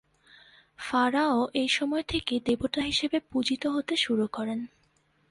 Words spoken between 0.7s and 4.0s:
pharaoh এইসময় থেকেই দেবতা হিসেবে পূজিত হতে